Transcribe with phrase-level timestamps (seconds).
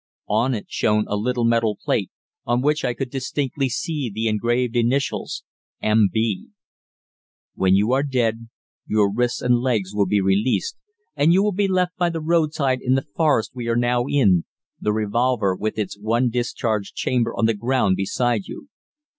[0.29, 2.09] On it shone a little metal plate
[2.43, 5.43] on which I could distinctly see the engraved initials
[5.79, 6.47] "M.B."
[7.53, 8.49] "When you are dead,
[8.87, 10.75] your wrists and legs will be released,
[11.15, 14.45] and you will be left by the roadside in the forest we are now in,
[14.79, 18.69] the revolver, with its one discharged chamber, on the ground beside you.